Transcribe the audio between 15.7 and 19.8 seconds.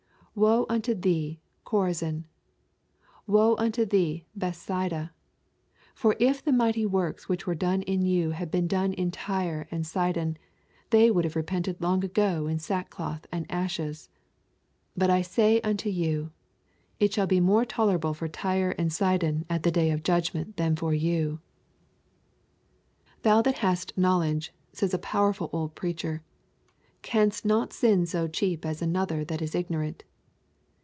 you, it shall be more tolerable for Tyre and Sidon at the